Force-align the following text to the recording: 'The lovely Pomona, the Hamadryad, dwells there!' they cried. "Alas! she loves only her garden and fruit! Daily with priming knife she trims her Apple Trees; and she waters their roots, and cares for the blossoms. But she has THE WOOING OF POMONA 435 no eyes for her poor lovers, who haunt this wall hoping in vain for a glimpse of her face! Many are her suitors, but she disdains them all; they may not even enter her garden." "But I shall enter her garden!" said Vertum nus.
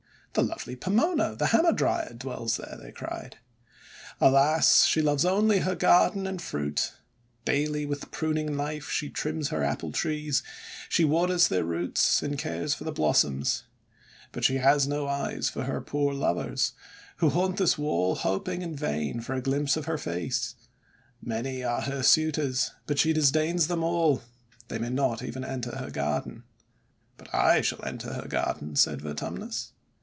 'The 0.33 0.43
lovely 0.43 0.77
Pomona, 0.77 1.35
the 1.35 1.47
Hamadryad, 1.47 2.17
dwells 2.17 2.55
there!' 2.55 2.79
they 2.81 2.93
cried. 2.93 3.39
"Alas! 4.21 4.85
she 4.85 5.01
loves 5.01 5.25
only 5.25 5.59
her 5.59 5.75
garden 5.75 6.25
and 6.25 6.41
fruit! 6.41 6.93
Daily 7.43 7.85
with 7.85 8.11
priming 8.11 8.55
knife 8.55 8.89
she 8.89 9.09
trims 9.09 9.49
her 9.49 9.61
Apple 9.61 9.91
Trees; 9.91 10.39
and 10.85 10.93
she 10.93 11.03
waters 11.03 11.49
their 11.49 11.65
roots, 11.65 12.23
and 12.23 12.39
cares 12.39 12.73
for 12.73 12.85
the 12.85 12.93
blossoms. 12.93 13.65
But 14.31 14.45
she 14.45 14.55
has 14.55 14.85
THE 14.85 14.95
WOOING 14.95 15.01
OF 15.03 15.09
POMONA 15.09 15.19
435 15.19 15.35
no 15.35 15.41
eyes 15.41 15.49
for 15.49 15.71
her 15.73 15.81
poor 15.81 16.13
lovers, 16.13 16.71
who 17.17 17.29
haunt 17.31 17.57
this 17.57 17.77
wall 17.77 18.15
hoping 18.15 18.61
in 18.61 18.73
vain 18.73 19.19
for 19.19 19.33
a 19.33 19.41
glimpse 19.41 19.75
of 19.75 19.83
her 19.83 19.97
face! 19.97 20.55
Many 21.21 21.61
are 21.61 21.81
her 21.81 22.03
suitors, 22.03 22.71
but 22.87 22.99
she 22.99 23.11
disdains 23.11 23.67
them 23.67 23.83
all; 23.83 24.21
they 24.69 24.79
may 24.79 24.91
not 24.91 25.21
even 25.21 25.43
enter 25.43 25.75
her 25.75 25.89
garden." 25.91 26.45
"But 27.17 27.27
I 27.35 27.59
shall 27.59 27.83
enter 27.83 28.13
her 28.13 28.29
garden!" 28.29 28.77
said 28.77 29.01
Vertum 29.01 29.35
nus. 29.35 29.73